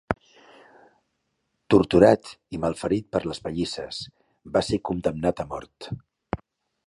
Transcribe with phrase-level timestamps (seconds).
[1.73, 4.01] Torturat i malferit per les pallisses,
[4.57, 5.91] va ser condemnat a mort.